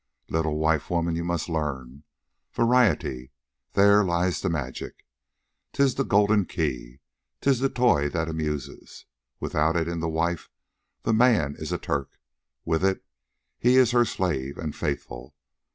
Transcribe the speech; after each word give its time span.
"Little 0.29 0.57
wife 0.57 0.89
woman, 0.89 1.15
you 1.15 1.23
must 1.23 1.47
learn. 1.47 2.05
Variety! 2.53 3.29
There 3.73 4.03
lies 4.03 4.41
the 4.41 4.49
magic. 4.49 5.05
'Tis 5.73 5.93
the 5.93 6.03
golden 6.03 6.45
key. 6.45 7.01
'Tis 7.39 7.59
the 7.59 7.69
toy 7.69 8.09
that 8.09 8.27
amuses. 8.27 9.05
Without 9.39 9.75
it 9.75 9.87
in 9.87 9.99
the 9.99 10.09
wife, 10.09 10.49
the 11.03 11.13
man 11.13 11.55
is 11.55 11.71
a 11.71 11.77
Turk; 11.77 12.17
with 12.65 12.83
it, 12.83 13.05
he 13.59 13.75
is 13.77 13.91
her 13.91 14.03
slave, 14.03 14.57
and 14.57 14.75
faithful. 14.75 15.35